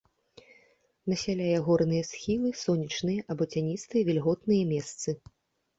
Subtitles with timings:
[1.13, 5.09] Насяляе горныя схілы, сонечныя або цяністыя вільготныя месцы.